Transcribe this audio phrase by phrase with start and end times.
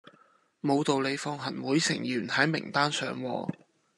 [0.61, 3.49] 無道理放行會成員喺名單上喎